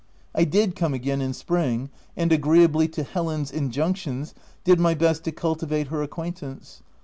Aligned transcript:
I 0.33 0.45
did 0.45 0.75
come 0.75 0.95
again 0.95 1.21
in 1.21 1.31
spring, 1.31 1.91
and 2.17 2.31
agreeably 2.31 2.87
_to 2.87 3.05
Helen's 3.05 3.51
injunctions, 3.51 4.33
did 4.63 4.79
my 4.79 4.95
best 4.95 5.23
to 5.25 5.31
cultivate 5.31 5.89
her 5.89 6.01
acquaintance. 6.01 6.81